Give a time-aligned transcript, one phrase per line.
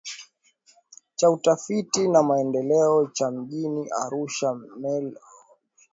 [1.15, 5.19] cha utafiti na maendeleo cha mjini arusha mel ulwechi